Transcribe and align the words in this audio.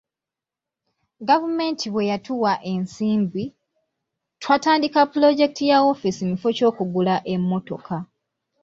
Gavumenti 1.29 1.85
bwe 1.93 2.03
yatuwa 2.11 2.53
ensimbi, 2.71 3.43
twatandika 4.41 4.99
pulojekiti 5.11 5.63
ya 5.71 5.77
woofiisi 5.83 6.23
mu 6.29 6.35
kifo 6.37 6.49
ky'okugula 6.57 7.15
emmotoka. 7.33 7.95